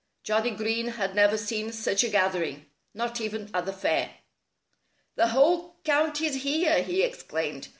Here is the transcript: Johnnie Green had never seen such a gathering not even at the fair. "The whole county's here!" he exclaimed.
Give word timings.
Johnnie 0.23 0.49
Green 0.49 0.87
had 0.87 1.13
never 1.13 1.37
seen 1.37 1.71
such 1.71 2.03
a 2.03 2.09
gathering 2.09 2.65
not 2.95 3.21
even 3.21 3.51
at 3.53 3.67
the 3.67 3.71
fair. 3.71 4.15
"The 5.13 5.27
whole 5.27 5.75
county's 5.83 6.41
here!" 6.41 6.81
he 6.81 7.03
exclaimed. 7.03 7.67